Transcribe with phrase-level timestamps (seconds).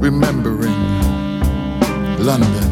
[0.00, 0.78] remembering
[2.18, 2.68] London.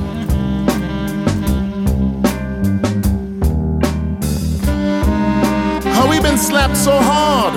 [5.94, 7.54] How we been slapped so hard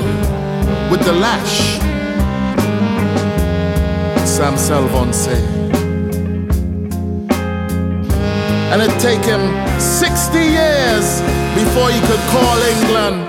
[0.92, 1.78] with the lash.
[4.28, 5.44] Sam Selvon say.
[8.72, 9.42] And it take him
[9.80, 11.22] 60 years
[11.56, 13.29] before he could call England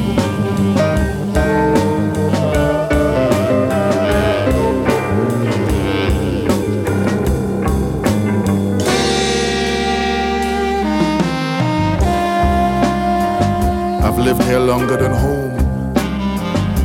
[14.31, 15.51] Lived here longer than home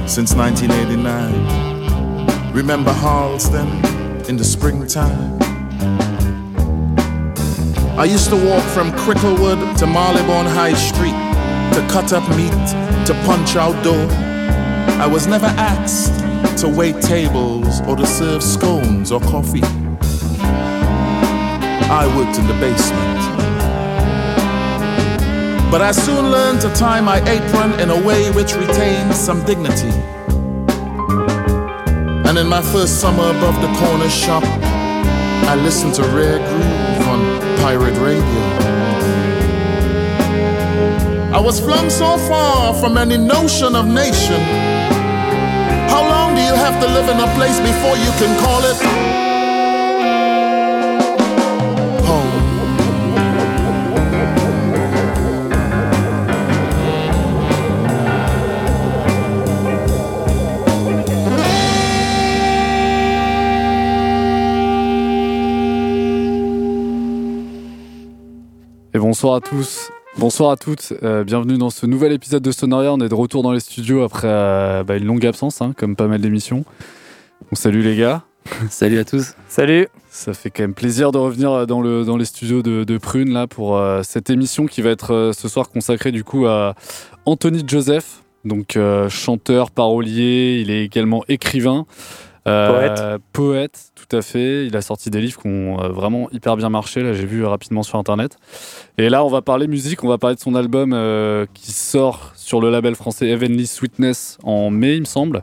[0.08, 2.52] since 1989.
[2.52, 3.68] Remember Harlesden
[4.28, 5.38] in the springtime?
[7.96, 11.14] I used to walk from Cricklewood to Marylebone High Street
[11.74, 12.66] to cut up meat,
[13.06, 14.08] to punch out dough.
[15.00, 16.18] I was never asked
[16.62, 19.62] to wait tables or to serve scones or coffee.
[21.88, 23.15] I worked in the basement.
[25.70, 29.90] But I soon learned to tie my apron in a way which retained some dignity.
[32.26, 37.20] And in my first summer above the corner shop, I listened to Rare Groove on
[37.58, 38.42] pirate radio.
[41.34, 44.40] I was flung so far from any notion of nation.
[45.90, 49.25] How long do you have to live in a place before you can call it
[69.26, 69.90] Bonsoir à tous.
[70.18, 72.92] Bonsoir à toutes, euh, bienvenue dans ce nouvel épisode de Sonoria.
[72.92, 75.96] On est de retour dans les studios après euh, bah, une longue absence, hein, comme
[75.96, 76.64] pas mal d'émissions.
[77.50, 78.22] On salue les gars.
[78.70, 79.34] Salut à tous.
[79.48, 79.88] Salut.
[80.10, 82.98] Ça fait quand même plaisir de revenir euh, dans, le, dans les studios de, de
[82.98, 86.46] Prune là pour euh, cette émission qui va être euh, ce soir consacrée du coup
[86.46, 86.76] à
[87.24, 90.60] Anthony Joseph, donc euh, chanteur, parolier.
[90.62, 91.84] Il est également écrivain.
[92.46, 94.66] Euh, poète, tout à fait.
[94.66, 97.02] Il a sorti des livres qui ont euh, vraiment hyper bien marché.
[97.02, 98.38] Là, j'ai vu rapidement sur internet.
[98.98, 100.04] Et là, on va parler musique.
[100.04, 104.38] On va parler de son album euh, qui sort sur le label français Heavenly Sweetness
[104.42, 105.42] en mai, il me semble.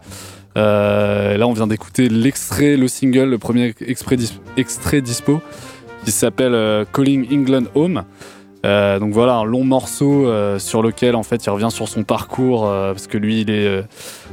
[0.55, 4.17] Là, on vient d'écouter l'extrait, le single, le premier extrait,
[4.55, 5.41] extrait dispo,
[6.05, 8.03] qui s'appelle Calling England Home.
[8.65, 12.03] Euh, donc voilà, un long morceau euh, sur lequel en fait il revient sur son
[12.03, 13.83] parcours euh, parce que lui il est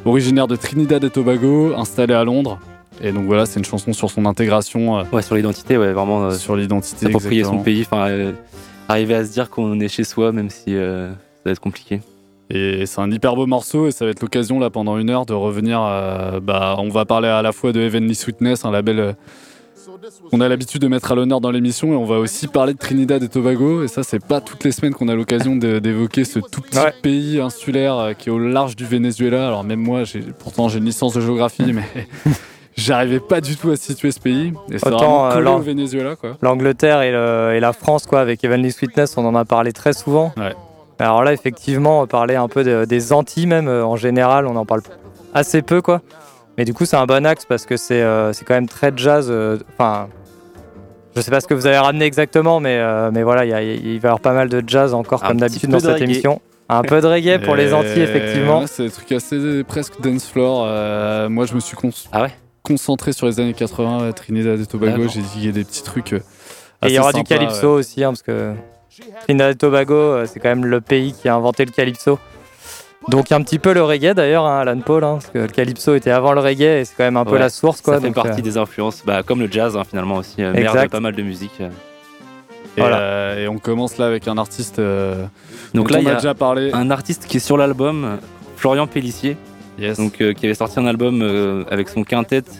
[0.05, 2.59] originaire de Trinidad et Tobago, installé à Londres.
[3.03, 6.55] Et donc voilà, c'est une chanson sur son intégration, Ouais, sur l'identité, ouais, vraiment sur
[6.55, 7.07] l'identité.
[7.07, 8.33] s'approprier son pays, enfin
[8.89, 11.09] arriver à se dire qu'on est chez soi, même si ça
[11.45, 12.01] va être compliqué.
[12.53, 15.25] Et c'est un hyper beau morceau et ça va être l'occasion là pendant une heure
[15.25, 15.79] de revenir.
[16.43, 19.17] bah, on va parler à la fois de Heavenly Sweetness, un label
[20.31, 22.79] qu'on a l'habitude de mettre à l'honneur dans l'émission, et on va aussi parler de
[22.79, 23.83] Trinidad et Tobago.
[23.83, 26.93] Et ça, c'est pas toutes les semaines qu'on a l'occasion d'évoquer ce tout petit Ouais.
[27.03, 29.47] pays insulaire euh, qui est au large du Venezuela.
[29.47, 31.85] Alors même moi, j'ai pourtant j'ai une licence de géographie, mais
[32.77, 34.53] j'arrivais pas du tout à situer ce pays.
[34.71, 36.37] Et c'est vraiment euh, au Venezuela, quoi.
[36.43, 40.33] L'Angleterre et, la France, quoi, avec Evenly Sweetness, on en a parlé très souvent.
[40.37, 40.55] Ouais.
[40.99, 44.67] Alors là, effectivement, parler un peu de- des Antilles, même euh, en général, on en
[44.67, 44.83] parle
[45.33, 46.03] assez peu, quoi.
[46.59, 49.29] Mais du coup, c'est un bon axe parce que c'est euh, quand même très jazz.
[49.31, 50.09] euh, Enfin,
[51.17, 53.63] je sais pas ce que vous avez ramené exactement, mais, euh, mais voilà, il va
[53.63, 56.41] y avoir pas mal de jazz encore, Un comme d'habitude dans cette émission.
[56.69, 58.61] Un peu de reggae pour les Antilles, effectivement.
[58.61, 60.65] ouais, c'est des trucs assez presque dance floor.
[60.69, 61.77] Euh, moi, je me suis
[62.13, 62.31] Ah ouais?
[62.63, 65.09] concentré sur les années 80, ouais, Trinidad et Tobago.
[65.09, 66.13] J'ai dit il y a des petits trucs.
[66.13, 66.21] euh, Et
[66.83, 67.79] il assez y aura du calypso ouais.
[67.81, 68.53] aussi, hein, parce que
[69.25, 72.19] Trinidad et Tobago, c'est quand même le pays qui a inventé le calypso.
[73.09, 75.95] Donc un petit peu le reggae d'ailleurs, hein, Alan Paul, hein, parce que le calypso
[75.95, 77.81] était avant le reggae et c'est quand même un peu Ouais, la source.
[77.81, 80.43] Quoi, ça fait donc, partie euh, des influences, bah, comme le jazz hein, finalement aussi,
[80.43, 80.85] euh, mère Exact.
[80.85, 81.55] de pas mal de musique.
[81.61, 81.71] euh.
[82.77, 82.99] Et, Voilà.
[83.01, 84.79] euh, et on commence là avec un artiste.
[84.79, 85.25] euh,
[85.75, 86.71] Donc dont là, on y a a déjà parlé.
[86.73, 88.19] un artiste qui est sur l'album,
[88.57, 89.37] Florian Pellissier,
[89.79, 89.97] Yes.
[89.99, 92.51] donc, euh, qui avait sorti un album euh, avec son quintet qui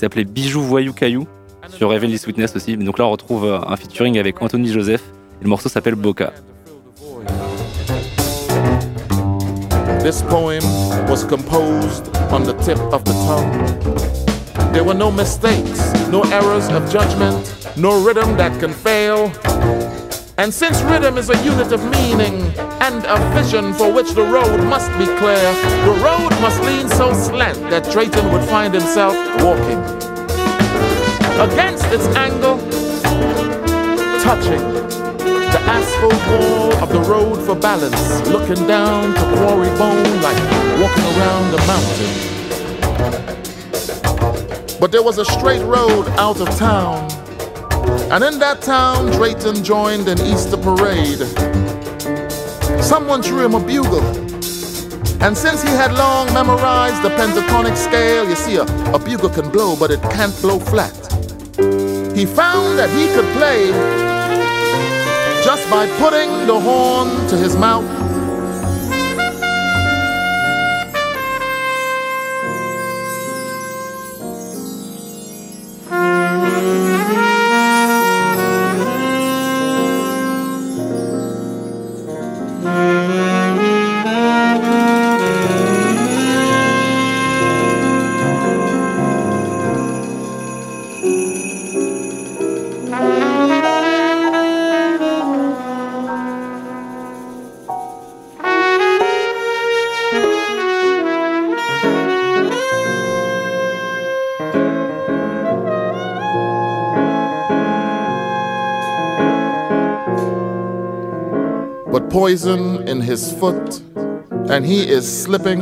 [0.00, 1.26] s'appelait Bijoux Voyou Caillou
[1.68, 2.76] sur Heavenly Sweetness aussi.
[2.76, 5.02] Donc là, on retrouve un featuring avec Anthony Joseph.
[5.40, 6.32] Et le morceau s'appelle Boca.
[10.06, 10.62] This poem
[11.08, 14.72] was composed on the tip of the tongue.
[14.72, 15.80] There were no mistakes,
[16.10, 19.32] no errors of judgment, no rhythm that can fail.
[20.38, 22.40] And since rhythm is a unit of meaning
[22.86, 25.42] and a vision for which the road must be clear,
[25.82, 29.80] the road must lean so slant that Drayton would find himself walking.
[31.50, 32.58] Against its angle,
[34.22, 34.95] touching
[35.56, 40.36] the asphalt wall of the road for balance, looking down to quarry bone like
[40.82, 42.12] walking around a mountain.
[44.78, 47.10] But there was a straight road out of town,
[48.12, 51.22] and in that town, Drayton joined an Easter parade.
[52.82, 54.04] Someone threw him a bugle.
[55.22, 59.50] And since he had long memorized the pentatonic scale, you see, a, a bugle can
[59.50, 60.94] blow, but it can't blow flat.
[62.14, 64.05] He found that he could play
[65.46, 67.95] just by putting the horn to his mouth.
[112.16, 113.82] Poison in his foot,
[114.48, 115.60] and he is slipping,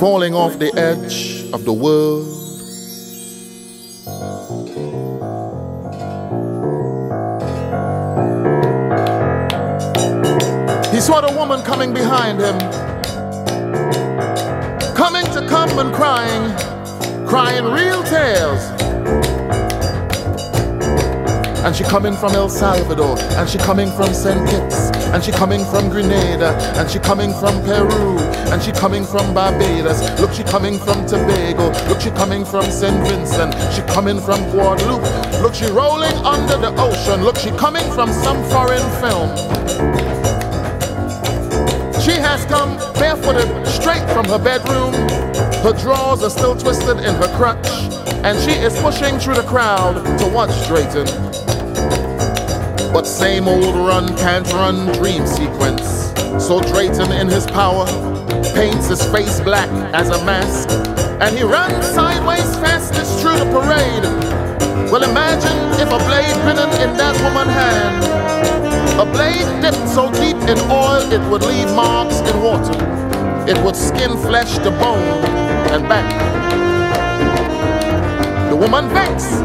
[0.00, 2.24] falling off the edge of the world.
[10.94, 12.58] He saw the woman coming behind him,
[14.94, 18.73] coming to come and crying, crying real tears.
[21.74, 24.48] And she coming from El Salvador, and she coming from St.
[24.48, 28.16] Kitts, and she coming from Grenada, and she coming from Peru,
[28.52, 29.98] and she coming from Barbados.
[30.20, 31.72] Look, she coming from Tobago.
[31.88, 32.94] Look, she coming from St.
[33.08, 33.54] Vincent.
[33.74, 35.02] She coming from Guadeloupe.
[35.42, 37.24] Look, she rolling under the ocean.
[37.24, 39.34] Look, she coming from some foreign film.
[42.00, 44.92] She has come barefooted straight from her bedroom.
[45.64, 47.66] Her drawers are still twisted in her crutch,
[48.22, 51.08] and she is pushing through the crowd to watch Drayton.
[52.94, 56.14] But same old run, can't run dream sequence.
[56.38, 57.86] So Drayton in his power
[58.54, 60.70] paints his face black as a mask,
[61.20, 64.04] and he runs sideways fastest through the parade.
[64.92, 68.04] Well, imagine if a blade hidden in that woman's hand,
[69.00, 72.78] a blade dipped so deep in oil it would leave marks in water.
[73.50, 75.24] It would skin flesh to bone
[75.74, 76.08] and back.
[78.50, 79.42] The woman vexed.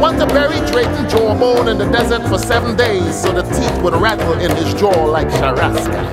[0.00, 3.94] Wanted to bury Drayton jawbone in the desert for seven days so the teeth would
[3.94, 6.10] rattle in his jaw like charaska.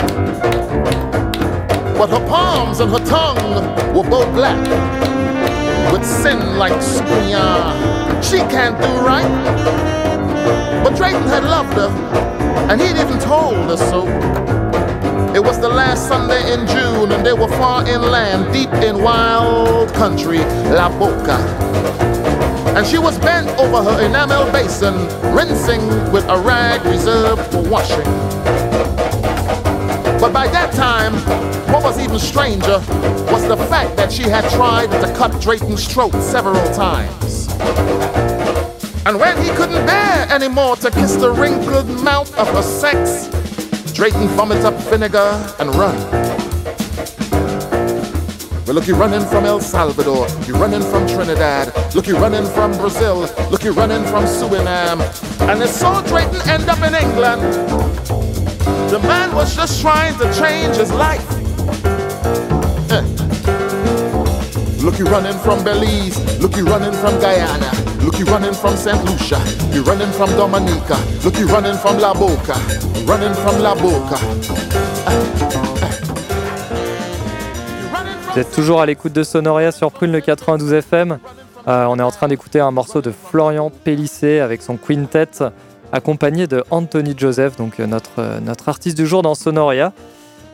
[1.97, 4.57] But her palms and her tongue were both black,
[5.91, 7.73] with sin like squia.
[8.23, 9.27] She can't do right.
[10.83, 11.89] But Drayton had loved her,
[12.71, 14.07] and he'd even told her so.
[15.35, 19.93] It was the last Sunday in June, and they were far inland, deep in wild
[19.93, 20.39] country,
[20.71, 21.37] La Boca.
[22.75, 24.95] And she was bent over her enamel basin,
[25.35, 28.03] rinsing with a rag reserved for washing.
[30.19, 31.13] But by that time,
[31.71, 32.79] what was even stranger
[33.31, 37.47] was the fact that she had tried to cut Drayton's throat several times.
[39.05, 43.27] And when he couldn't bear anymore to kiss the wrinkled mouth of her sex,
[43.93, 46.32] Drayton vomit up vinegar and run.
[48.65, 52.71] Well, look, you running from El Salvador, you running from Trinidad, look, you running from
[52.77, 55.01] Brazil, look, you running from Suriname.
[55.49, 57.41] And they saw Drayton end up in England.
[58.89, 61.27] The man was just trying to change his life.
[62.89, 63.03] Eh.
[64.81, 67.69] Look, you running from Belize, look, you running from Guyana,
[68.01, 69.03] look, you running from St.
[69.03, 69.43] Lucia,
[69.73, 72.55] you running from Dominica, look, you running from La Boca,
[73.05, 75.72] running from La Boca.
[78.33, 81.19] Vous êtes toujours à l'écoute de Sonoria sur Prune le 92 FM.
[81.67, 85.29] Euh, on est en train d'écouter un morceau de Florian Pellissé avec son quintet,
[85.91, 89.93] accompagné de Anthony Joseph, donc euh, notre, euh, notre artiste du jour dans Sonoria.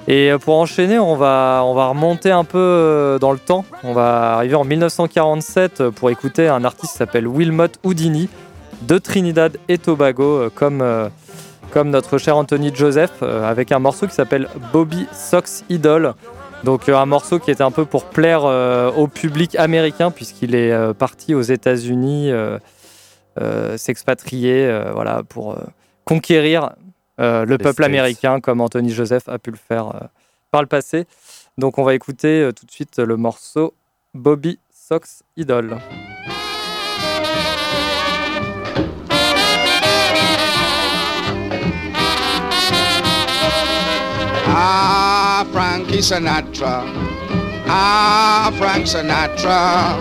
[0.09, 3.63] Et pour enchaîner, on va, on va remonter un peu dans le temps.
[3.85, 8.27] On va arriver en 1947 pour écouter un artiste qui s'appelle Wilmot Houdini
[8.81, 10.83] de Trinidad et Tobago, comme,
[11.71, 16.15] comme notre cher Anthony Joseph, avec un morceau qui s'appelle Bobby Sox Idol.
[16.63, 20.71] Donc un morceau qui était un peu pour plaire euh, au public américain puisqu'il est
[20.71, 25.57] euh, parti aux États-Unis euh, s'expatrier voilà, pour
[26.03, 26.71] conquérir
[27.17, 27.85] le peuple States.
[27.85, 30.09] américain comme Anthony Joseph a pu le faire
[30.51, 31.05] par le passé.
[31.57, 33.73] Donc on va écouter tout de suite le morceau
[34.13, 35.77] Bobby Sox Idol.
[44.51, 46.83] Ah, Frankie Sinatra.
[47.67, 49.97] Ah, Frank Sinatra.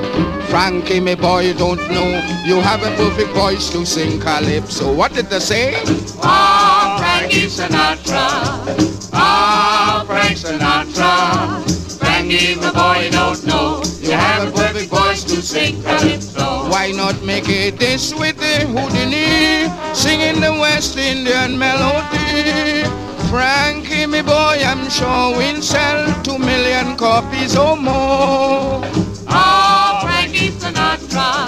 [0.49, 2.23] Frankie, my boy, you don't know.
[2.45, 4.93] You have a perfect voice to sing calypso.
[4.95, 5.75] What did they say?
[6.23, 9.11] Ah, Frankie Sinatra.
[9.13, 11.99] Ah, Frank Sinatra.
[11.99, 13.83] Frankie, my boy, you don't know.
[14.01, 16.69] You have a perfect voice to sing calypso.
[16.71, 23.08] Why not make it dish with the Houdini, singing the West Indian melody?
[23.29, 28.81] Frankie, me boy, I'm sure we'll sell two million copies or more.
[29.29, 31.47] Ah, Frankie Sinatra.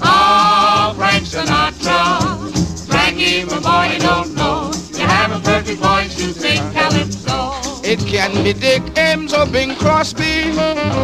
[0.00, 2.50] Ah, Frank Sinatra.
[2.86, 4.72] Frankie, my boy, you don't know.
[4.92, 7.52] You have a perfect voice to sing calypso.
[7.84, 10.56] It can be Dick Haymes or Bing Crosby.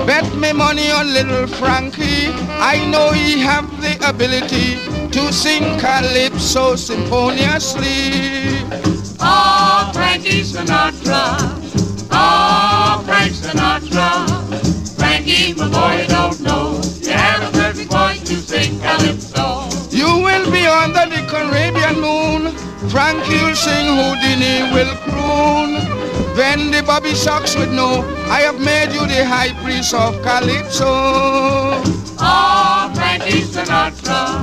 [0.07, 2.29] Bet me money on little Frankie.
[2.73, 4.77] I know he have the ability
[5.11, 8.49] to sing calypso symphoniously.
[9.19, 9.58] Frankie
[10.59, 11.23] Sinatra.
[12.11, 14.09] Ah, Frank Sinatra.
[14.99, 16.81] Frankie, my boy, you don't know.
[17.00, 19.69] You have a perfect voice to sing calypso.
[19.95, 22.50] You will be under the Caribbean moon.
[22.91, 25.79] Frankie will sing, Houdini will croon.
[26.35, 30.91] Then the Bobby Sox would know I have made you the high priest of Calypso.
[32.19, 34.43] Ah, Frankie Sinatra.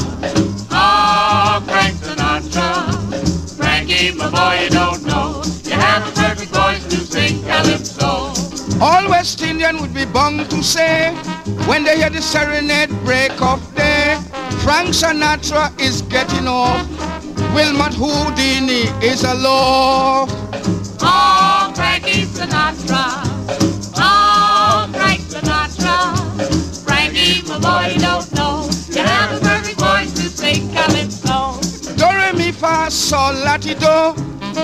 [0.72, 2.68] Ah, Frank Sinatra.
[3.58, 5.15] Frankie, my boy, you don't know.
[6.90, 8.34] To sing calypso.
[8.82, 11.14] All West Indian would be bound to say
[11.68, 14.18] when they hear the serenade break of day,
[14.64, 16.88] Frank Sinatra is getting off.
[17.54, 20.28] Wilmot Houdini is a law.
[21.02, 23.25] Oh, Frankie Sinatra.
[33.06, 34.14] Fa sol la ti do.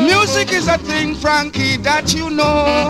[0.02, 2.90] Music is a thing, Frankie, that you know.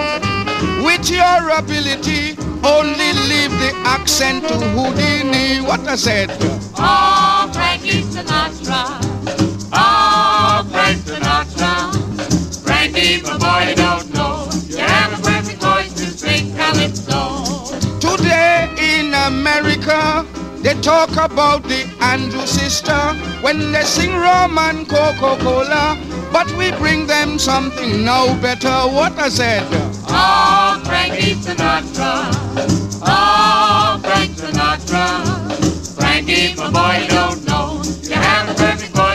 [0.86, 5.62] With your ability, only leave the accent to Houdini.
[5.62, 6.29] What I said.
[6.77, 9.00] Oh, Frankie Sinatra.
[9.74, 11.74] Oh, Frank Sinatra.
[12.63, 14.48] Frankie, my boy, you don't know.
[14.67, 17.20] You have a perfect voice to sing calypso.
[18.00, 20.25] Today in America,
[20.62, 22.98] they talk about the Andrew sister
[23.41, 25.98] when they sing rum and Coca-Cola.
[26.32, 28.88] But we bring them something now better.
[28.96, 29.68] What I said.
[30.08, 32.32] Oh, Frankie Sinatra.
[33.03, 35.96] Oh, Frank Sinatra.
[35.96, 37.82] Frankie, my boy, you don't know.
[38.03, 39.11] You have a perfect voice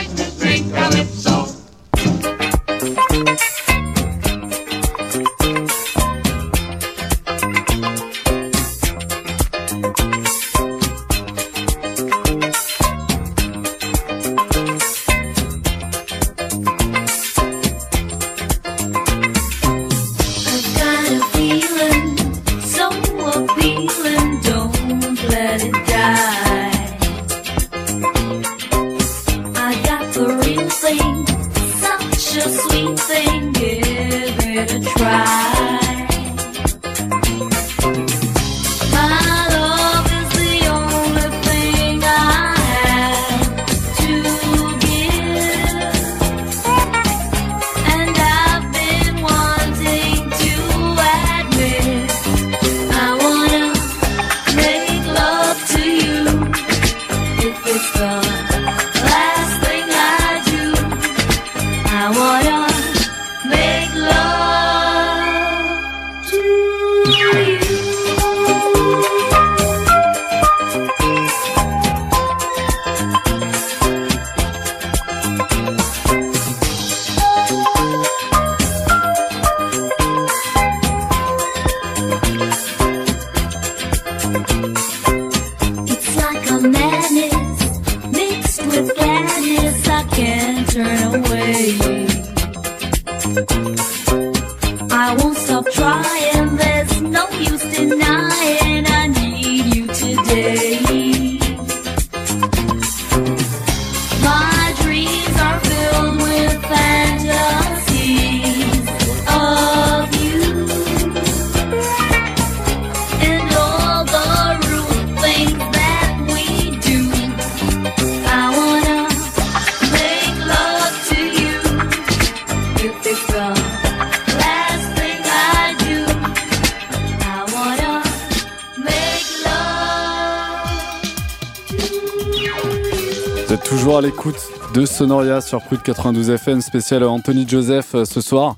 [135.46, 138.56] sur Prud 92 FM, spécial Anthony Joseph euh, ce soir.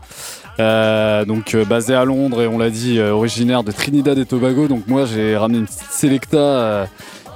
[0.59, 4.25] Euh, donc euh, basé à Londres et on l'a dit euh, originaire de Trinidad et
[4.27, 4.69] Tobago.
[4.69, 6.87] Donc moi j'ai ramené une petite sélecta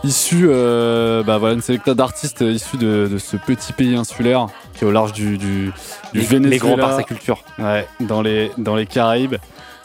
[0.04, 4.86] issue, bah voilà une sélecta d'artistes issus de, de ce petit pays insulaire qui est
[4.86, 5.72] au large du, du, du
[6.14, 6.48] Les- Venezuela.
[6.50, 7.44] les grands par sa culture.
[7.58, 9.36] Ouais, dans les dans les Caraïbes.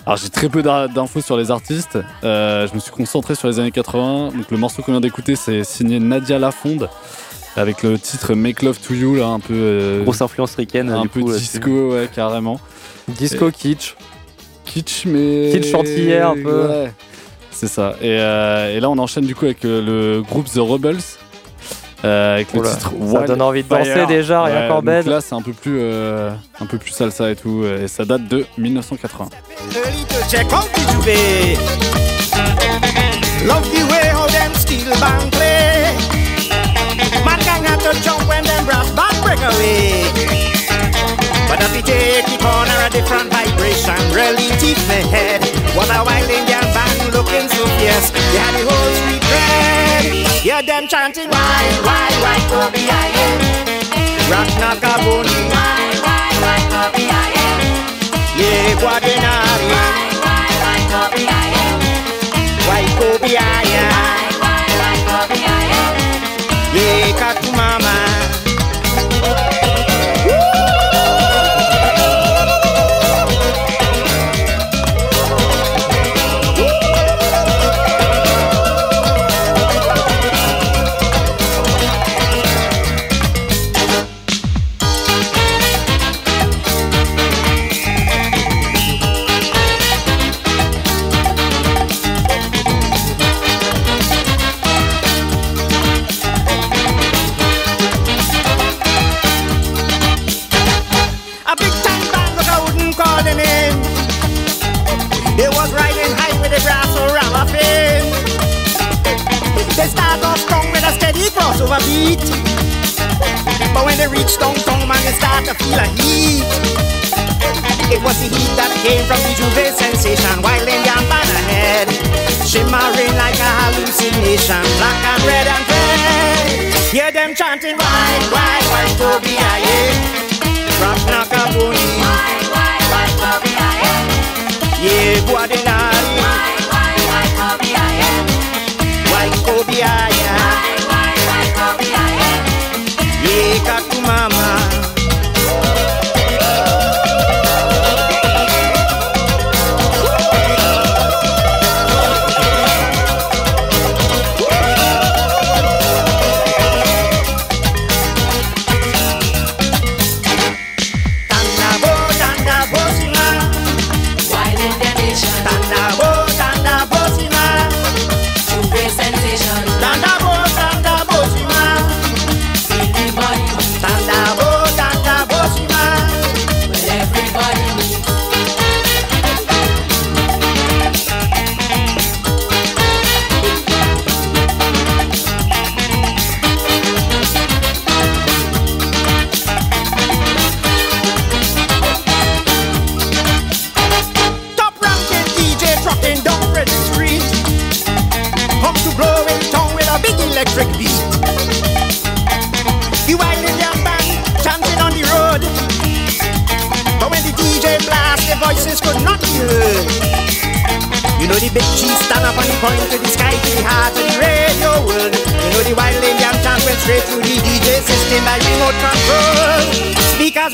[0.08, 2.00] Alors j'ai très peu d'in- d'infos sur les artistes.
[2.24, 4.30] Je me suis concentré sur les années 80.
[4.36, 6.90] Donc le morceau qu'on vient d'écouter c'est signé Nadia Lafonde
[7.58, 11.02] avec le titre Make Love to You là un peu euh, Grosse influence ricaine, un
[11.02, 12.60] du peu coup, disco ouais carrément
[13.08, 13.96] Disco Et- kitsch.
[14.66, 16.68] kitsch mais Kitsch chantilly un peu.
[16.68, 16.92] Ouais,
[17.52, 20.58] c'est ça et, euh, et là on enchaîne du coup avec euh, le groupe The
[20.60, 20.98] Rebels
[22.06, 25.08] euh, avec le titre ça donne envie de danser déjà, rien qu'en donc bed.
[25.08, 26.30] là c'est un peu plus euh,
[26.62, 29.30] un peu plus salsa et tout et ça date de 1980
[38.68, 40.04] brass band break away.
[41.48, 44.52] But if you take the corner a different vibration, really
[44.92, 45.40] me head.
[45.72, 48.12] What a wild Indian band looking so fierce.
[48.12, 50.04] They had the whole street red.
[50.44, 53.40] Hear them chanting, why, why, why, Kobe, I am.
[54.28, 55.38] Rock Nakaboni.
[55.48, 57.60] Why, why, why, Kobe, I am.
[58.36, 59.68] Yeah, Guadenari.
[59.72, 61.80] Why, why, why, Kobe, I am.
[62.68, 63.92] Why, Kobe, I am.
[64.44, 65.94] Why, why, Kobe, I am.
[66.76, 68.17] Yeah, Katumama.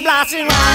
[0.01, 0.72] Blasting round.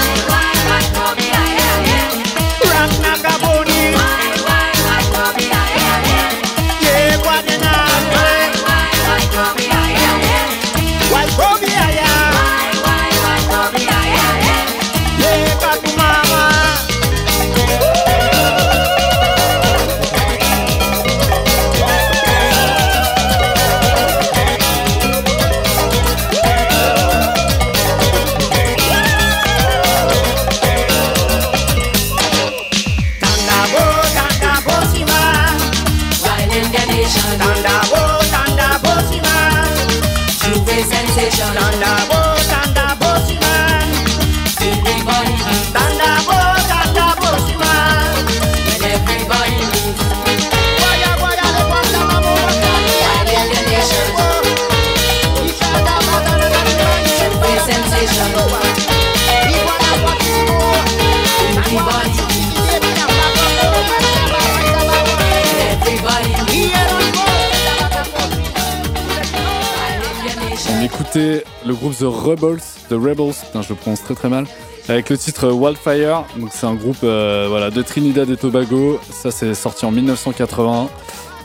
[70.99, 74.45] On écoutait le groupe The Rebels, The Rebels, putain, je le prononce très très mal,
[74.89, 76.25] avec le titre Wildfire.
[76.35, 78.99] Donc c'est un groupe euh, voilà, de Trinidad et Tobago.
[79.09, 80.89] Ça c'est sorti en 1981.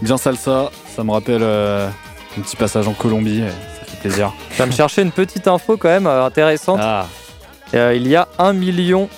[0.03, 1.89] Bien salsa, ça me rappelle euh,
[2.37, 3.45] un petit passage en Colombie,
[3.79, 4.33] ça fait plaisir.
[4.51, 6.81] Je viens de chercher une petite info quand même euh, intéressante.
[6.83, 7.07] Ah,
[7.73, 9.09] il y a 1 million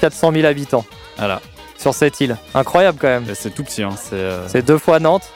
[0.00, 0.84] 400 000 habitants
[1.18, 1.40] voilà.
[1.76, 2.36] sur cette île.
[2.54, 3.24] Incroyable quand même.
[3.34, 3.94] C'est tout petit, hein.
[3.96, 5.30] c'est C'est deux fois Nantes.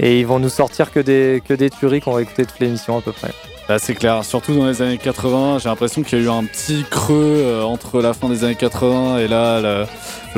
[0.00, 2.98] Et ils vont nous sortir que des, que des tueries qu'on va écouter toute l'émission
[2.98, 3.30] à peu près.
[3.68, 6.44] Bah, c'est clair, surtout dans les années 80, j'ai l'impression qu'il y a eu un
[6.44, 9.86] petit creux euh, entre la fin des années 80 et là le,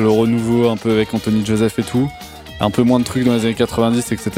[0.01, 2.09] le renouveau un peu avec Anthony Joseph et tout.
[2.59, 4.31] Un peu moins de trucs dans les années 90, etc.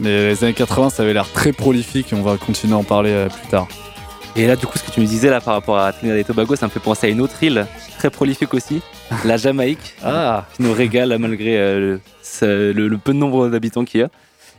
[0.00, 2.84] Mais les années 80, ça avait l'air très prolifique et on va continuer à en
[2.84, 3.66] parler euh, plus tard.
[4.36, 6.24] Et là, du coup, ce que tu me disais là par rapport à Trinidad et
[6.24, 7.66] Tobago, ça me fait penser à une autre île
[7.98, 8.80] très prolifique aussi,
[9.24, 13.48] la Jamaïque, Ah, qui nous régale malgré euh, le, ce- le- le peu de nombre
[13.48, 14.08] d'habitants qu'il y a.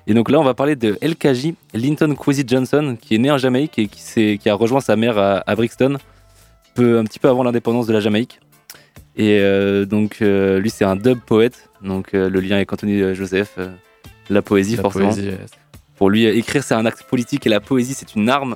[0.09, 3.37] Et donc là, on va parler de LKJ, Linton Kwesi Johnson, qui est né en
[3.37, 5.97] Jamaïque et qui, s'est- qui a rejoint sa mère à, à Brixton,
[6.75, 8.39] peu, un petit peu avant l'indépendance de la Jamaïque.
[9.17, 11.69] Et euh, donc, euh, lui, c'est un dub poète.
[11.81, 13.57] Donc, euh, le lien avec Anthony Joseph,
[14.29, 15.09] la poésie, la forcément.
[15.13, 15.31] poésie,
[15.97, 18.55] Pour lui, écrire, c'est un acte politique et la poésie, c'est une arme.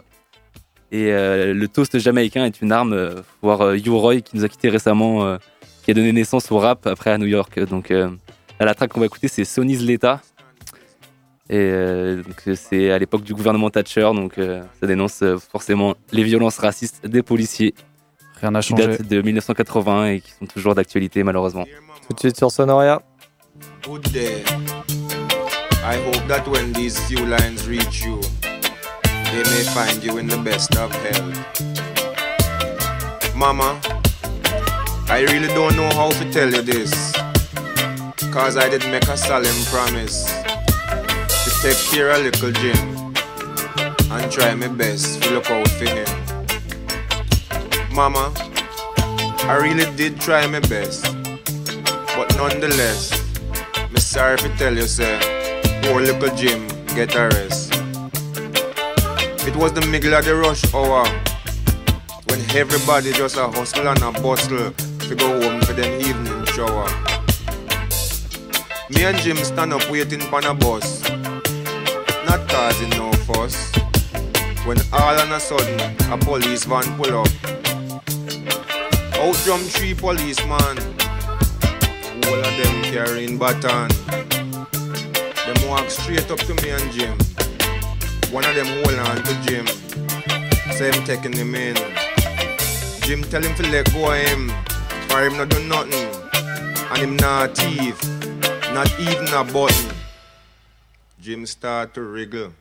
[0.94, 2.94] Et le toast jamaïcain est une arme.
[3.16, 5.38] faut voir You Roy, qui nous a quitté récemment,
[5.84, 7.60] qui a donné naissance au rap après à New York.
[7.70, 7.94] Donc,
[8.60, 10.22] la track qu'on va écouter, c'est Sonny's l'État.
[11.49, 14.10] Et euh, donc, c'est à l'époque du gouvernement Thatcher.
[14.13, 17.73] Donc, euh, ça dénonce euh, forcément les violences racistes des policiers.
[18.39, 18.88] Rien n'a Qui changé.
[18.88, 21.65] datent de 1980 et qui sont toujours d'actualité, malheureusement.
[22.08, 23.01] Tout de suite sur Sonoria.
[23.86, 24.43] Good day.
[25.84, 28.19] I hope that when these few lines reach you,
[29.04, 31.62] they may find you in the best of health.
[33.36, 33.75] Mama,
[35.10, 37.12] I really don't know how to tell you this.
[38.32, 40.40] Cause I did make a solemn promise
[41.62, 43.13] take care of little Jim
[44.10, 46.08] and try my best to look out for him.
[47.93, 48.34] Mama,
[49.43, 51.06] I really did try my best,
[52.15, 53.12] but nonetheless,
[53.91, 55.19] me sorry to tell you, sir,
[55.84, 57.74] poor little Jim get a rest.
[59.47, 61.06] It was the middle of the rush hour
[62.26, 66.89] when everybody just a hustle and a bustle to go home for them evening shower.
[68.89, 71.08] Me and Jim stand up waiting for a bus,
[72.32, 73.74] not causing no fuss.
[74.65, 75.80] When all on a sudden
[76.13, 77.28] a police van pull up,
[79.20, 80.78] out jump three policemen,
[82.26, 83.89] all of them carrying baton.
[85.46, 87.17] Them walk straight up to me and Jim.
[88.32, 89.67] One of them hold on to Jim,
[90.78, 91.76] say him taking him in.
[93.02, 94.50] Jim tell him to let go of him,
[95.10, 96.08] for him not do nothing,
[96.91, 98.02] and him not thief,
[98.74, 100.01] not even a button.
[101.21, 102.51] Jim start to wriggle,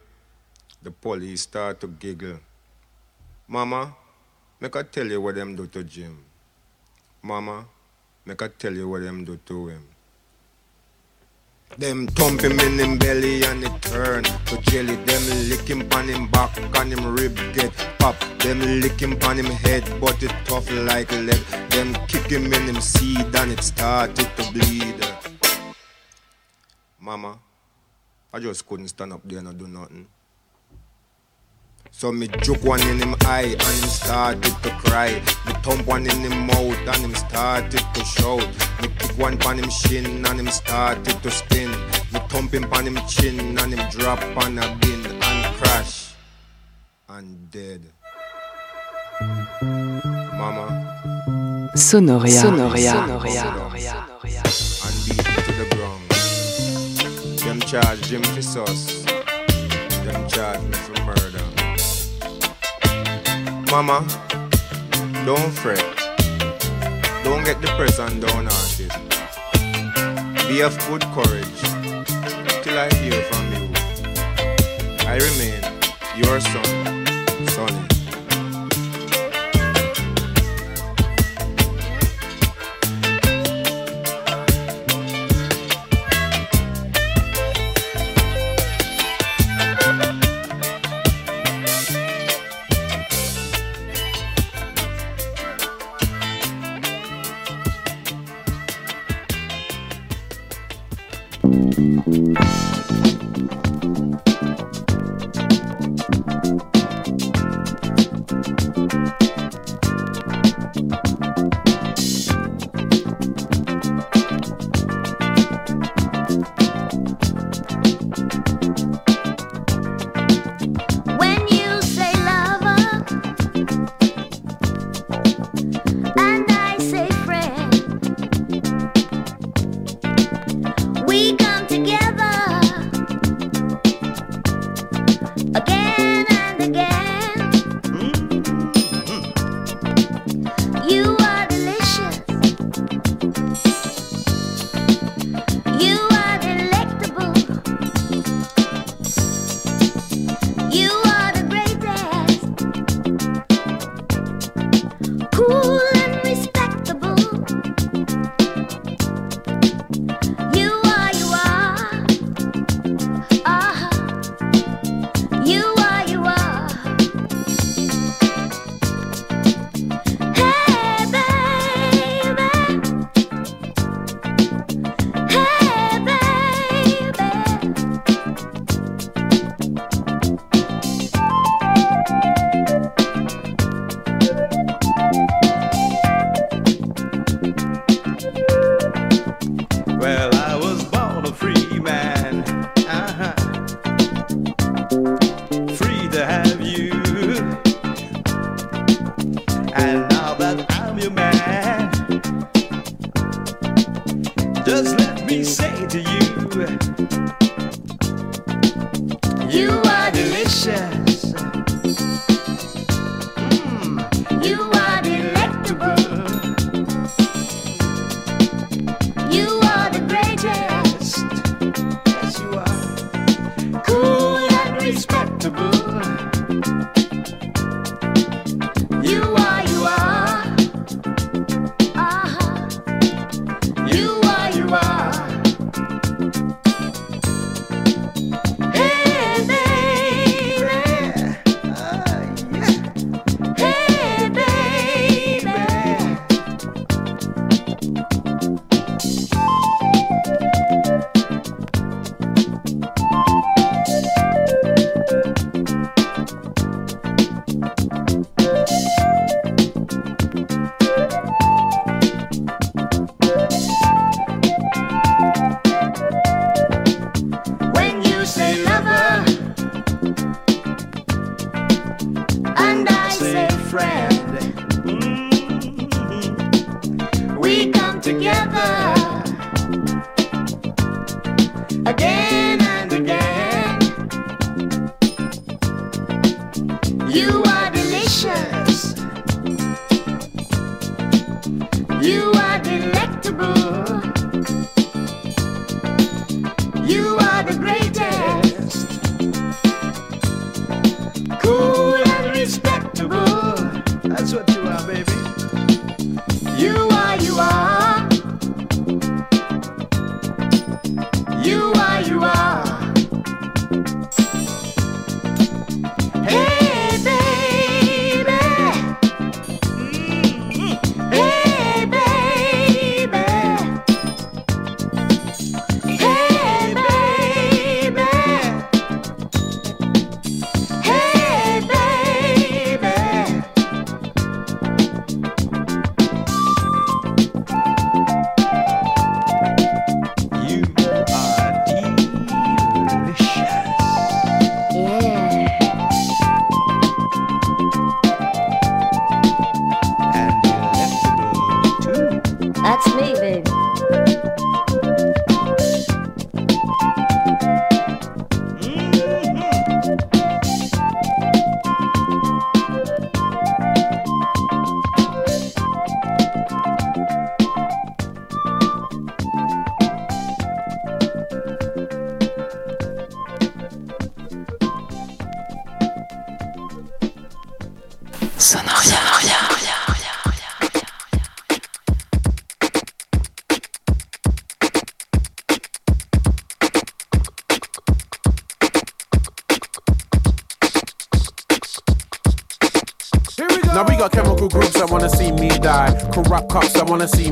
[0.82, 2.38] the police start to giggle.
[3.48, 3.96] Mama,
[4.60, 6.22] make I tell you what them do to Jim.
[7.22, 7.64] Mama,
[8.26, 9.88] make I tell you what them do to him.
[11.78, 14.96] Them thump him in him belly and it turn to jelly.
[15.08, 18.16] Them lick him on him back and him rib get pop.
[18.40, 21.42] Them lick him on him head but it tough like lead.
[21.70, 24.96] Them kick him in him seed and it started to bleed.
[27.00, 27.38] Mama,
[28.32, 30.06] I just couldn't stand up there and do nothing.
[31.90, 35.14] So me juke one in him eye and him started to cry.
[35.46, 38.46] Me thump one in him mouth and him started to shout.
[38.80, 41.70] Me kick one pan him shin and him started to spin.
[42.12, 46.14] Me thump him pan him chin and him drop on a bin and crash
[47.08, 47.82] and dead.
[50.38, 51.70] Mama.
[51.74, 52.40] Sonoria.
[52.40, 52.92] Sonoria.
[52.92, 54.06] Sonoria.
[54.22, 54.69] And beat
[57.70, 59.04] charge Jim for sus.
[59.04, 61.44] Them charge me for murder.
[63.70, 64.04] Mama,
[65.24, 65.78] don't fret.
[67.22, 68.90] Don't get depressed and downhearted.
[70.48, 71.60] Be of good courage
[72.64, 73.70] till I hear from you.
[75.06, 75.62] I remain
[76.16, 77.89] your son, Sonny.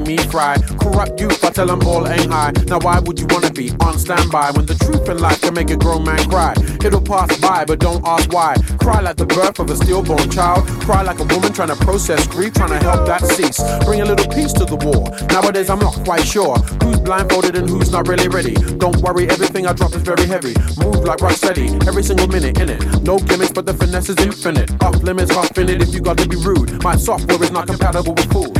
[0.08, 0.56] Me fry.
[0.80, 2.52] Corrupt youth, I tell them all ain't high.
[2.66, 5.70] Now why would you wanna be on standby when the truth in life can make
[5.70, 6.54] a grown man cry?
[6.82, 8.56] It'll pass by, but don't ask why.
[8.80, 10.66] Cry like the birth of a stillborn child.
[10.86, 13.60] Cry like a woman trying to process grief, trying to help that cease.
[13.84, 15.12] Bring a little peace to the war.
[15.28, 18.54] Nowadays I'm not quite sure who's blindfolded and who's not really ready.
[18.54, 20.54] Don't worry, everything I drop is very heavy.
[20.78, 22.80] Move like rock steady, every single minute in it.
[23.02, 24.70] No gimmicks, but the finesse is infinite.
[24.82, 26.82] Off limits, half in it if you got to be rude.
[26.82, 28.57] My software is not compatible with fools.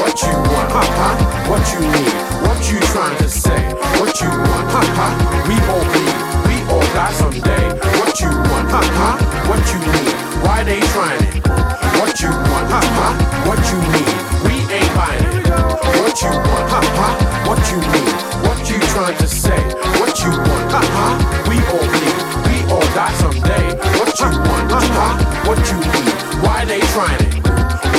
[0.00, 1.10] What you want, ha ha?
[1.50, 2.14] What you need?
[2.44, 3.60] What you trying to say?
[4.00, 5.08] What you want, ha ha?
[5.48, 6.16] We all bleed,
[6.48, 7.64] we all die someday.
[7.98, 9.10] What you want, ha ha?
[9.48, 10.14] What you need?
[10.44, 11.46] Why they trying it?
[12.00, 13.08] What you want, ha ha?
[13.46, 14.12] What you need?
[14.46, 15.48] We ain't buying it.
[16.00, 17.08] What you want, ha ha?
[17.48, 18.14] What you need?
[18.46, 19.60] What you trying to say?
[20.00, 21.08] What you want, ha ha?
[21.48, 23.66] We all bleed, we all die someday.
[23.98, 25.08] What you want, ha ha?
[25.46, 26.14] What you need?
[26.42, 27.41] Why they trying it?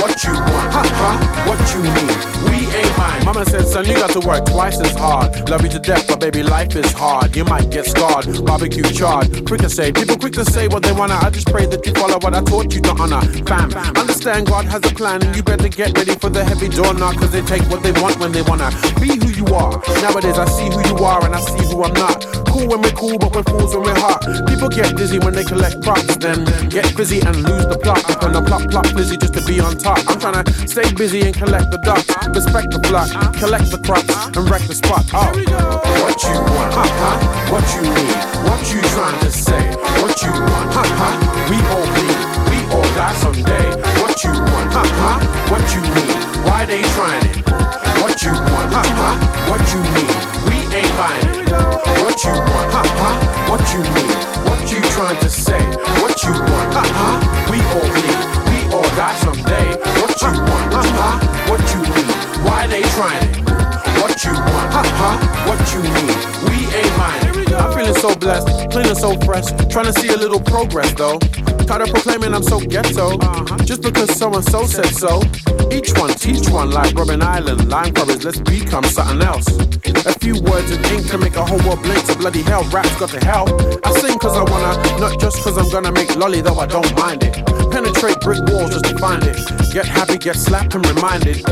[0.04, 1.12] What you want, ha ha?
[1.48, 2.12] What you need?
[2.44, 3.24] We ain't buying.
[3.24, 5.48] Mama said, son, you got to work twice as hard.
[5.48, 7.34] Love you to death, but baby, life is hard.
[7.34, 9.46] You might get scarred, barbecue charred.
[9.46, 11.14] Quick to say, people quick to say what they wanna.
[11.14, 13.22] I just pray that you follow what I taught you to honor.
[13.46, 16.92] Fam, understand God has a plan, and you better get ready for the heavy door
[16.92, 18.68] knock, cause they take what they want when they wanna.
[19.00, 19.80] Be who you are.
[20.02, 22.43] Nowadays, I see who you are, and I see who I'm not.
[22.54, 24.22] Cool when we're cool, but we're fools when we're hot.
[24.46, 27.98] People get dizzy when they collect props, then get busy and lose the plot.
[28.08, 29.98] Up on a plop plop flizzy just to be on top.
[30.06, 33.10] I'm trying to stay busy and collect the dots, respect the flock,
[33.42, 34.06] collect the crops,
[34.38, 35.02] and wreck the spot.
[35.10, 37.12] Oh, what you want, ha ha?
[37.50, 38.22] What you need?
[38.46, 39.74] What you trying to say?
[39.98, 41.10] What you want, ha ha?
[41.50, 42.22] We all bleed,
[42.54, 43.66] we all die someday.
[43.98, 45.18] What you want, ha ha?
[45.50, 46.22] What you need?
[46.46, 47.50] Why they trying it?
[47.98, 49.10] What you want, ha ha?
[49.50, 50.14] What you need?
[50.46, 51.33] We ain't buying it.
[52.14, 53.10] What you want, ha ha?
[53.50, 54.14] What you need?
[54.46, 55.58] What you trying to say?
[55.98, 57.10] What you want, ha ha?
[57.50, 58.22] We all need.
[58.46, 59.74] we all die someday.
[59.98, 61.10] What you want, ha ha?
[61.50, 62.14] What you need?
[62.46, 63.42] Why they trying it?
[63.98, 65.10] What you want, ha ha?
[65.50, 66.14] What you need?
[66.46, 67.54] We ain't it.
[67.58, 69.50] I'm feeling so blessed, clean and so fresh.
[69.66, 71.18] Trying to see a little progress though.
[71.66, 73.16] Tired of proclaiming I'm so ghetto.
[73.64, 75.22] Just because so and so said so.
[75.72, 77.68] Each one teach one like Robben Island.
[77.68, 79.46] Lime covers, let's become something else.
[80.06, 82.64] A few words in ink can make a whole world blink to bloody hell.
[82.64, 83.48] Rap's got to help.
[83.84, 86.94] I sing cause I wanna, not just cause I'm gonna make lolly, though I don't
[86.96, 87.34] mind it.
[87.70, 89.36] Penetrate brick walls just to find it.
[89.72, 91.42] Get happy, get slapped and reminded.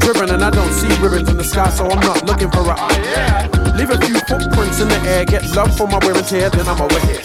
[0.00, 2.76] Driven and I don't see ribbons in the sky, so I'm not looking for a
[3.14, 3.59] yeah.
[3.80, 6.68] Leave a few footprints in the air, get love for my wear and tear, then
[6.68, 7.24] I'm over here.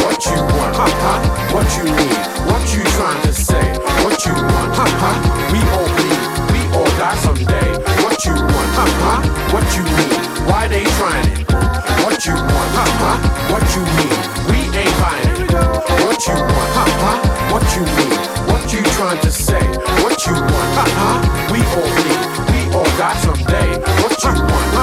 [0.00, 1.14] What you want, ha ha?
[1.52, 2.16] What you need?
[2.48, 3.60] What you trying to say?
[4.00, 5.12] What you want, ha ha?
[5.52, 7.76] We all bleed, we all die someday.
[8.00, 9.16] What you want, ha ha?
[9.52, 10.48] What you need?
[10.48, 11.44] Why they trying it?
[12.00, 13.12] What you want, ha ha?
[13.52, 14.16] What you need?
[14.48, 15.52] We ain't buying it.
[16.08, 17.12] What you want, ha ha?
[17.52, 18.16] What you need?
[18.48, 19.60] What you trying to say?
[20.00, 21.10] What you want, ha ha?
[21.52, 23.76] We all bleed, we all die someday.
[24.00, 24.75] what you want,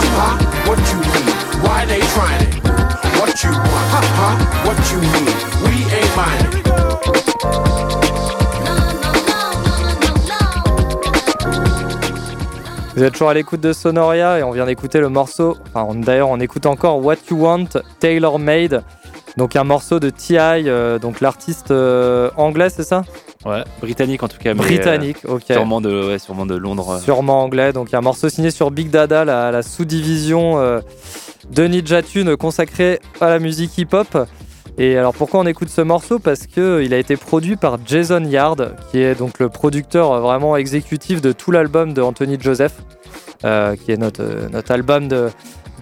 [12.95, 16.29] Vous êtes toujours à l'écoute de Sonoria et on vient d'écouter le morceau, enfin d'ailleurs
[16.29, 17.69] on écoute encore What You Want,
[17.99, 18.83] Taylor Made,
[19.35, 23.03] donc un morceau de TI, euh, donc l'artiste euh, anglais c'est ça?
[23.45, 23.63] Ouais.
[23.81, 24.53] Britannique en tout cas.
[24.53, 25.43] mais, Britannique, euh, ok.
[25.51, 26.91] Sûrement de, ouais, sûrement de Londres.
[26.91, 26.99] euh.
[26.99, 27.73] Sûrement anglais.
[27.73, 30.79] Donc il y a un morceau signé sur Big Dada, la, la sous-division euh,
[31.51, 34.17] de Ninja Tune consacrée à la musique hip-hop.
[34.77, 36.17] Et alors pourquoi on écoute ce morceau?
[36.19, 40.19] Parce que il a été produit par Jason Yard, qui est donc le producteur euh,
[40.21, 42.73] vraiment exécutif de tout l'album de Anthony Joseph,
[43.43, 45.29] euh, qui est notre, euh, notre album de,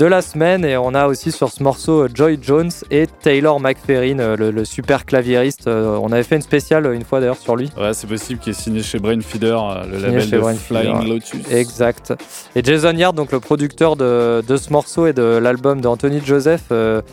[0.02, 0.66] de la semaine.
[0.66, 4.49] Et on a aussi sur ce morceau euh, Joy Jones et Taylor McFerrin, euh, le,
[4.49, 5.68] le super claviériste.
[5.68, 7.70] Euh, on avait fait une spéciale une fois d'ailleurs sur lui.
[7.78, 9.60] Ouais, c'est possible qu'il est signé chez Brainfeeder,
[9.91, 11.14] le Signé label de Brain Flying Feeder.
[11.14, 11.52] Lotus.
[11.52, 12.14] Exact.
[12.56, 16.64] Et Jason Yard, donc le producteur de, de ce morceau et de l'album d'Anthony Joseph,
[16.72, 17.04] euh,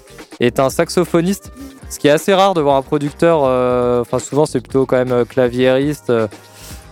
[0.40, 1.52] est un saxophoniste.
[1.90, 3.42] Ce qui est assez rare de voir un producteur.
[3.44, 6.10] euh, Enfin, souvent, c'est plutôt quand même claviériste.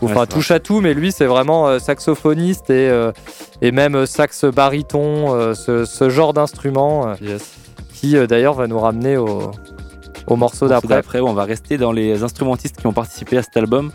[0.02, 3.12] Ou enfin touche à tout, mais lui c'est vraiment euh, saxophoniste et, euh,
[3.62, 7.14] et même euh, sax baryton, ce, ce genre d'instrument
[7.94, 9.50] qui d'ailleurs va nous ramener au,
[10.26, 11.20] au morceau d'après.
[11.20, 13.90] où on va rester dans les instrumentistes qui ont participé à cet album.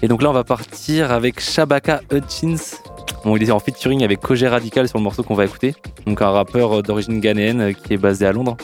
[0.00, 2.78] Et donc là, on va partir avec Shabaka Hutchins.
[3.24, 5.74] Bon, il est en featuring avec Koje Radical sur le morceau qu'on va écouter.
[6.06, 8.56] Donc un rappeur d'origine ghanéenne qui est basé à Londres.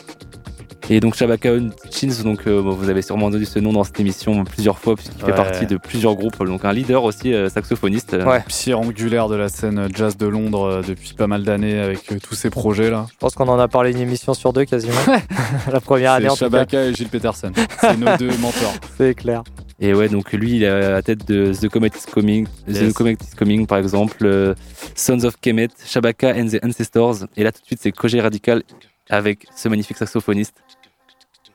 [0.90, 4.44] Et donc Shabaka Hutchins, donc euh, vous avez sûrement entendu ce nom dans cette émission
[4.44, 5.32] plusieurs fois puisqu'il fait Ouais.
[5.34, 6.44] partie de plusieurs groupes.
[6.44, 8.12] Donc un leader aussi euh, saxophoniste.
[8.12, 12.12] euh, Pierre angulaire de la scène jazz de Londres euh, depuis pas mal d'années avec
[12.12, 13.06] euh, tous ces projets là.
[13.10, 14.92] Je pense qu'on en a parlé une émission sur deux quasiment.
[15.72, 16.36] La première année en.
[16.36, 17.50] Shabaka et Gilles Peterson.
[17.80, 18.74] C'est nos deux mentors.
[18.98, 19.42] C'est clair.
[19.80, 22.90] Et ouais, donc lui, il est à la tête de The Comet is Coming, Yes.
[22.90, 24.54] The Comet is Coming par exemple, euh,
[24.94, 27.24] Sons of Kemet, Shabaka and the Ancestors.
[27.36, 28.62] Et là, tout de suite, c'est Koje Radical
[29.10, 30.54] avec ce magnifique saxophoniste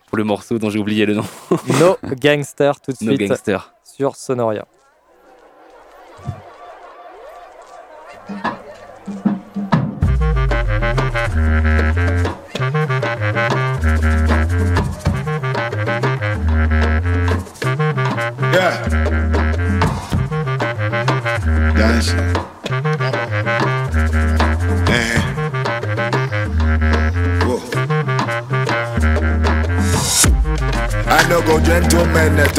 [0.09, 1.23] pour le morceau dont j'ai oublié le nom.
[1.79, 3.73] No Gangster tout de No suite Gangster.
[3.83, 4.65] sur Sonoria.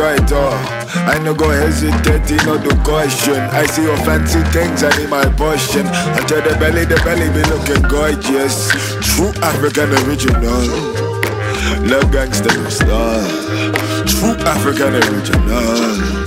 [0.05, 0.55] At all.
[1.09, 3.41] I no go hesitate, no do caution.
[3.53, 5.87] I see your fancy things, I need my portion.
[5.87, 8.71] I tell the belly, the belly be looking gorgeous.
[9.01, 11.01] True African original.
[11.87, 13.27] Love gangster no star.
[14.07, 16.21] True African original.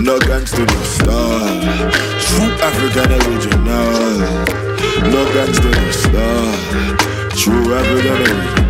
[0.00, 1.40] No gangster no star.
[2.24, 4.18] True African original.
[5.10, 7.36] No gangster no star.
[7.36, 8.63] True African original.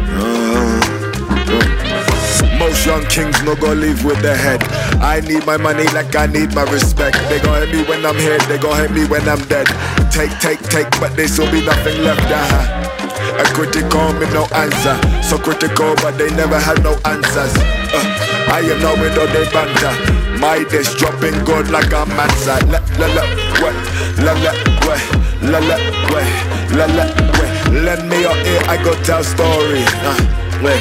[2.64, 4.64] Most young kings no go live with the head.
[4.96, 7.20] I need my money like I need my respect.
[7.28, 9.68] They gon' hit me when I'm here, they gon' hit me when I'm dead.
[10.08, 12.24] Take, take, take, but there still be nothing left.
[12.24, 13.36] Uh-huh.
[13.36, 14.96] A critical, me no answer.
[15.20, 17.52] So critical, but they never had no answers.
[17.92, 18.00] Uh,
[18.48, 19.92] I am now without they banter.
[20.40, 22.64] My dish dropping good like a mansa.
[22.72, 23.24] La la la,
[23.60, 23.76] what?
[24.24, 24.56] La la,
[24.88, 25.02] what?
[25.44, 25.76] La la,
[26.08, 26.24] what?
[26.72, 27.04] La la,
[27.36, 27.52] what?
[27.76, 29.84] Lend me your ear, I go tell story.
[30.00, 30.16] Uh,
[30.64, 30.80] wait,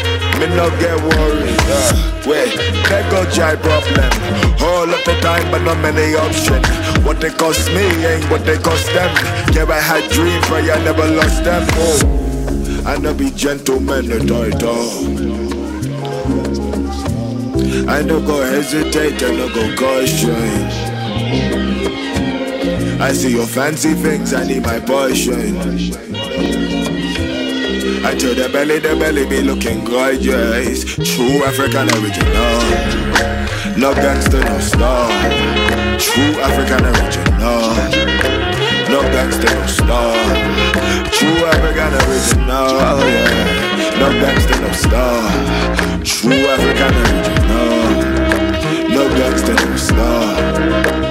[0.49, 1.57] me no get worried.
[1.67, 2.55] Uh, wait,
[2.89, 4.11] there go giant problem.
[4.61, 6.67] All of the time, but not many options.
[7.05, 9.11] What they cost me ain't what they cost them.
[9.53, 11.67] Yeah, I had dreams, but I never lost them.
[11.73, 12.83] Oh.
[12.85, 15.07] I no be gentleman at all.
[17.89, 20.35] I no go hesitate, I no go caution.
[23.01, 26.82] I see your fancy things, I need my portion.
[28.05, 30.83] I tell the belly, the belly be looking gorgeous.
[30.83, 32.59] True African original.
[33.77, 35.09] No gangster, no star.
[35.97, 37.73] True African original.
[38.91, 40.15] No gangster, no star.
[41.15, 42.99] True African original.
[43.99, 46.03] No gangster, no star.
[46.03, 47.93] True African original.
[48.89, 51.02] No gangster, no star.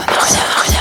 [0.00, 0.26] Sonoria.
[0.26, 0.79] Sonoria.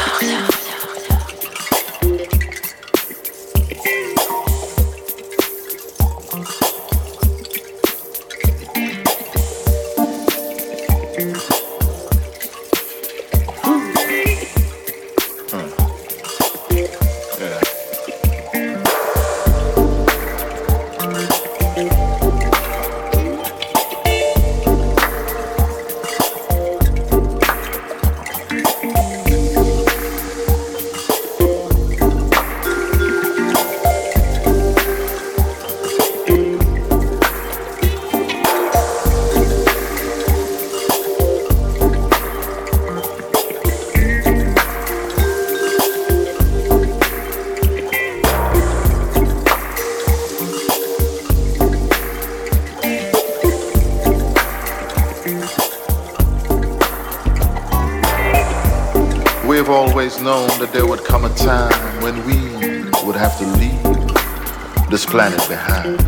[65.10, 66.00] Planet behind.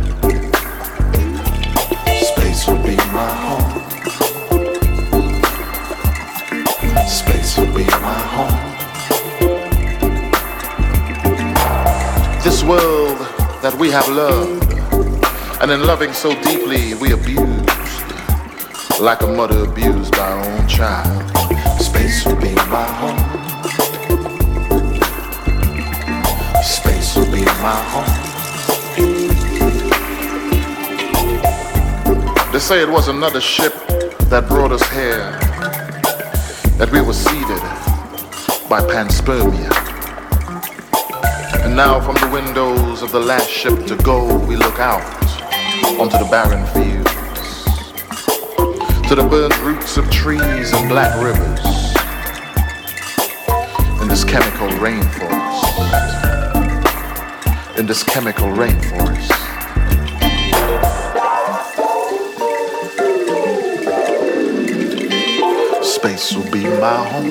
[2.22, 3.82] Space will be my home.
[7.08, 8.58] Space will be my home.
[12.44, 13.18] This world
[13.60, 14.72] that we have loved,
[15.60, 18.08] and in loving so deeply we abused,
[19.00, 21.28] like a mother abused by her own child.
[21.80, 23.18] Space will be my home.
[26.62, 28.21] Space will be my home.
[32.62, 33.74] Say it was another ship
[34.30, 35.32] that brought us here,
[36.78, 37.60] that we were seeded
[38.68, 39.72] by panspermia.
[41.64, 45.02] And now from the windows of the last ship to go, we look out
[45.98, 47.10] onto the barren fields,
[49.08, 51.66] to the burnt roots of trees and black rivers,
[54.00, 55.66] in this chemical rainforest,
[57.76, 59.31] in this chemical rainforest.
[66.02, 67.30] Space will be my home.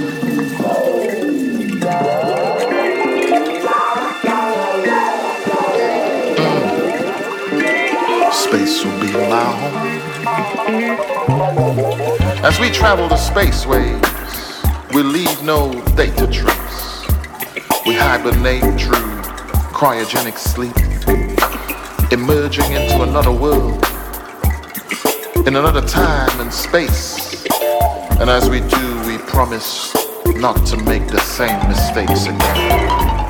[8.32, 9.76] Space will be my home.
[12.46, 14.00] As we travel the spaceways,
[14.94, 17.06] we leave no data trace.
[17.86, 19.22] We hibernate through
[19.74, 20.78] cryogenic sleep,
[22.14, 23.86] emerging into another world,
[25.46, 27.31] in another time and space.
[28.22, 29.96] And as we do, we promise
[30.36, 33.21] not to make the same mistakes again.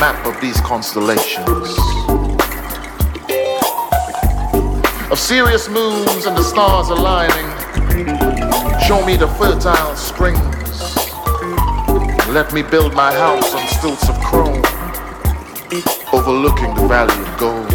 [0.00, 1.46] Map of these constellations.
[5.10, 7.46] Of Sirius moons and the stars aligning.
[8.86, 10.42] Show me the fertile springs.
[12.28, 14.62] Let me build my house on stilts of chrome,
[16.12, 17.70] overlooking the valley of gold.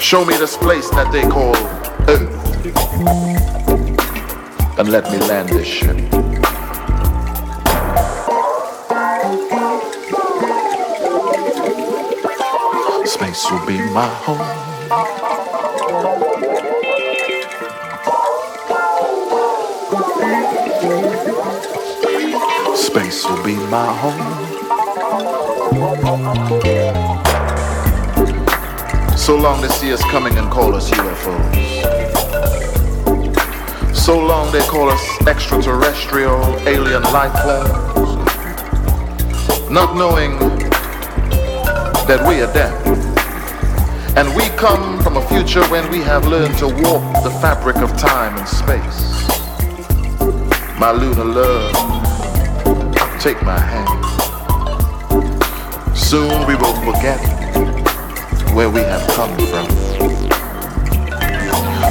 [0.00, 1.56] Show me this place that they call
[2.08, 2.42] Earth
[4.78, 6.21] and let me land this ship.
[13.52, 14.38] Will be my home.
[22.74, 24.22] Space will be my home.
[29.18, 31.82] So long they see us coming and call us UFOs.
[33.94, 37.82] So long they call us extraterrestrial alien life forms.
[39.70, 40.38] not knowing
[42.06, 43.01] that we are dead.
[44.14, 47.96] And we come from a future when we have learned to warp the fabric of
[47.96, 49.26] time and space.
[50.78, 51.72] My lunar love,
[53.18, 53.88] take my hand.
[55.96, 57.18] Soon we will forget
[58.54, 59.66] where we have come from.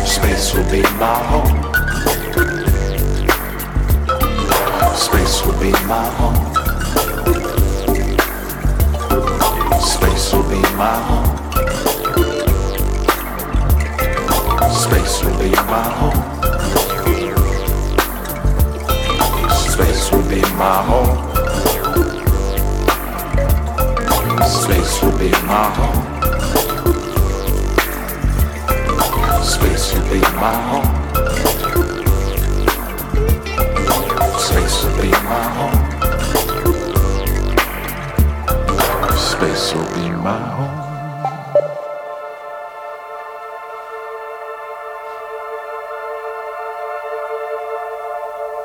[0.06, 1.64] Space will be my home.
[4.96, 6.38] Space will be my home.
[9.82, 11.31] Space will be my home.
[14.74, 16.22] Space will be my home.
[19.52, 21.18] Space will be my home.
[24.48, 26.00] Space will be my home.
[29.44, 30.90] Space will be my home.
[34.40, 35.80] Space will be my home.
[39.18, 40.71] Space will be my home.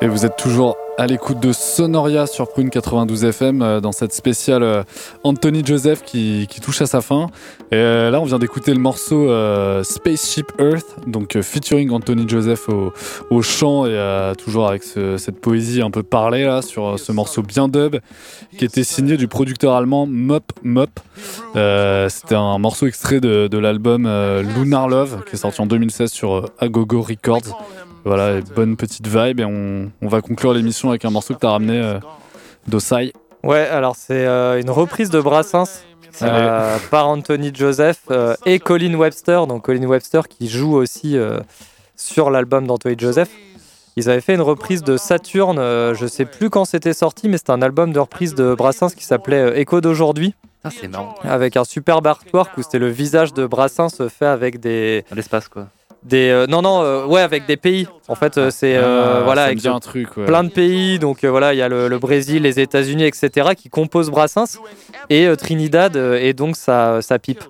[0.06, 4.12] Et vous êtes toujours à l'écoute de Sonoria sur Prune 92 FM euh, dans cette
[4.12, 4.84] spéciale euh,
[5.24, 7.26] Anthony Joseph qui, touche à sa fin.
[7.72, 9.28] Et euh, là, on vient d'écouter le morceau
[9.82, 15.90] Spaceship Earth, donc featuring Anthony Joseph au, chant et toujours avec ce- cette poésie un
[15.90, 17.96] peu parlée là sur ce morceau bien dub
[18.56, 21.00] qui était signé du producteur allemand Mop Mop.
[21.54, 24.08] C'était un morceau extrait de, l'album
[24.56, 27.58] Lunar Love qui est sorti en 2016 sur Agogo Records.
[28.06, 31.40] Voilà, et bonne petite vibe et on, on va conclure l'émission avec un morceau que
[31.40, 31.98] tu as ramené euh,
[32.68, 33.12] d'Osai.
[33.42, 35.82] Ouais, alors c'est euh, une reprise de Brassens
[36.22, 39.48] euh, par Anthony Joseph euh, et Colin Webster.
[39.48, 41.40] Donc Colin Webster qui joue aussi euh,
[41.96, 43.28] sur l'album d'Anthony Joseph.
[43.96, 47.38] Ils avaient fait une reprise de Saturne, euh, je sais plus quand c'était sorti, mais
[47.38, 50.34] c'était un album de reprise de Brassens qui s'appelait euh, Écho d'aujourd'hui.
[50.62, 51.14] Ah, c'est marrant.
[51.24, 55.04] Avec un superbe artwork où c'était le visage de Brassens fait avec des.
[55.12, 55.66] L'espace quoi.
[56.02, 57.88] Des, euh, non, non, euh, ouais, avec des pays.
[58.06, 60.24] En fait, euh, c'est euh, Ah, voilà, avec dit un truc, ouais.
[60.24, 60.98] plein de pays.
[60.98, 64.58] Donc voilà, il y a le, le Brésil, les États-Unis, etc., qui composent Brassens
[65.10, 67.42] et Trinidad et donc sa, sa pipe.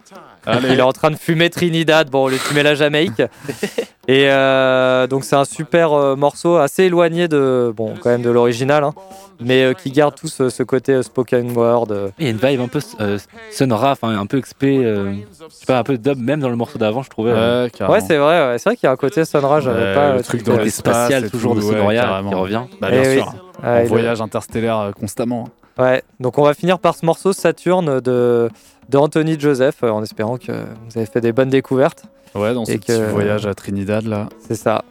[0.47, 0.68] Allez.
[0.72, 2.09] Il est en train de fumer Trinidad.
[2.11, 3.20] Bon, le fumer la Jamaïque.
[4.09, 8.30] et euh, donc c'est un super euh, morceau, assez éloigné de, bon, quand même de
[8.30, 8.92] l'original, hein,
[9.40, 11.88] mais euh, qui garde tout ce, ce côté euh, spoken word.
[11.90, 12.09] euh.
[12.18, 13.18] Il y a une vibe un peu euh,
[13.51, 15.14] sonora, enfin un peu XP, euh,
[15.51, 17.32] je sais pas, un peu dub même dans le morceau d'avant, je trouvais.
[17.34, 17.68] euh.
[17.88, 18.59] Ouais, c'est vrai, ouais.
[18.59, 21.55] c'est vrai qu'il y a un côté sonora, j'avais pas le truc dans spatial, toujours
[21.55, 22.62] tout, de Sonoria, qui revient.
[22.80, 23.14] Bah, bien Eh oui.
[23.16, 23.34] sûr.
[23.64, 25.49] En il- voyage interstellaire euh, constamment.
[25.78, 28.49] Ouais, donc on va finir par ce morceau Saturne de,
[28.89, 32.05] de Anthony Joseph, euh, en espérant que vous avez fait des bonnes découvertes.
[32.34, 34.28] Ouais, dans ce Et petit que- voyage à Trinidad là.
[34.47, 34.84] C'est ça.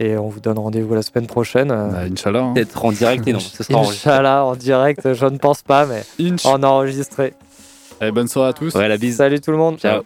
[0.00, 1.68] Et on vous donne rendez-vous la semaine prochaine.
[1.68, 2.42] Bah, Inch'Allah.
[2.42, 2.52] hein.
[2.54, 3.80] Peut-être en direct et non, ce sera.
[3.80, 6.44] Inch'Allah, en direct, je ne pense pas, mais Inch.
[6.46, 7.34] en enregistré.
[8.00, 8.74] Allez, bonne soirée à tous.
[8.74, 9.16] Ouais, la bise.
[9.16, 9.78] Salut tout le monde.
[9.78, 10.02] Ciao.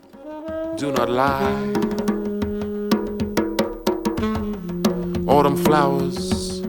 [0.78, 1.72] Do not lie.
[5.28, 6.62] Autumn flowers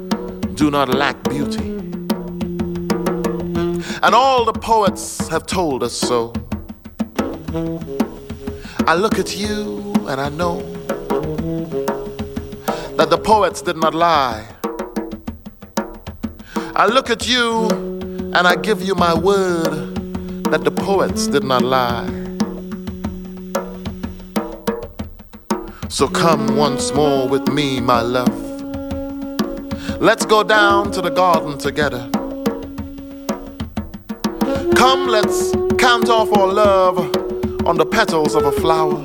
[0.56, 1.77] do not lack beauty.
[4.04, 6.32] And all the poets have told us so.
[8.86, 10.62] I look at you and I know
[12.96, 14.48] that the poets did not lie.
[16.76, 17.68] I look at you
[18.36, 19.96] and I give you my word
[20.52, 22.08] that the poets did not lie.
[25.90, 28.46] So come once more with me, my love.
[30.00, 32.08] Let's go down to the garden together.
[34.76, 36.98] Come, let's count off our love
[37.66, 39.04] on the petals of a flower.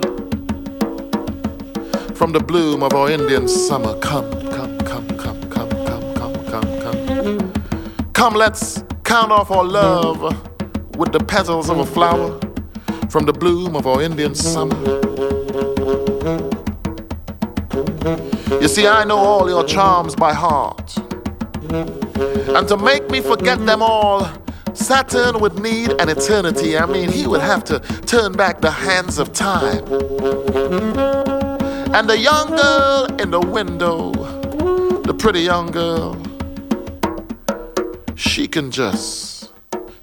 [2.15, 6.81] From the bloom of our Indian summer, come, come, come, come, come, come, come, come,
[6.81, 7.53] come.
[8.13, 10.21] Come, let's count off our love
[10.97, 12.39] with the petals of a flower.
[13.11, 14.77] From the bloom of our Indian summer.
[18.61, 20.97] You see, I know all your charms by heart.
[21.71, 24.29] And to make me forget them all,
[24.83, 26.77] Saturn would need an eternity.
[26.77, 29.85] I mean, he would have to turn back the hands of time.
[31.95, 34.11] And the young girl in the window,
[35.03, 36.17] the pretty young girl,
[38.17, 39.53] she can just,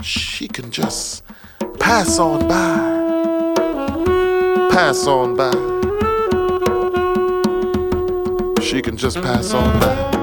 [0.01, 1.23] she can just
[1.79, 2.99] pass on by.
[4.71, 5.51] Pass on by.
[8.61, 10.18] She can just pass on by.